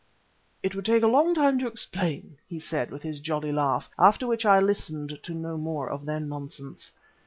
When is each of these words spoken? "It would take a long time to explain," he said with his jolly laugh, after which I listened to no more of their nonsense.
"It 0.63 0.73
would 0.73 0.85
take 0.85 1.03
a 1.03 1.07
long 1.07 1.35
time 1.35 1.59
to 1.59 1.67
explain," 1.67 2.37
he 2.49 2.57
said 2.57 2.89
with 2.89 3.03
his 3.03 3.19
jolly 3.19 3.51
laugh, 3.51 3.87
after 3.99 4.25
which 4.25 4.47
I 4.47 4.59
listened 4.59 5.19
to 5.21 5.33
no 5.35 5.57
more 5.57 5.87
of 5.91 6.05
their 6.07 6.19
nonsense. 6.19 6.91